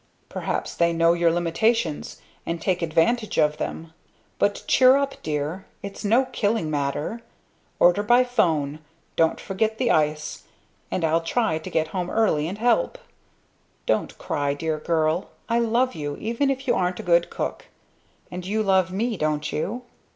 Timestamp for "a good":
16.99-17.29